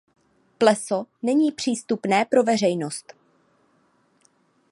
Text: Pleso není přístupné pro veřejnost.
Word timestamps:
Pleso 0.57 1.05
není 1.23 1.51
přístupné 1.51 2.25
pro 2.25 2.43
veřejnost. 2.43 3.13